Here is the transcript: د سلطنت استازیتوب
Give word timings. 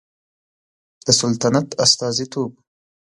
د 1.05 1.07
سلطنت 1.19 1.67
استازیتوب 1.83 2.51